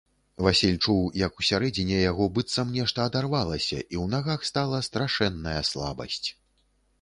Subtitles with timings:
[0.45, 6.25] Васіль чуў, як усярэдзіне яго быццам нешта адарвалася і ў нагах стала страшэнная слабасць.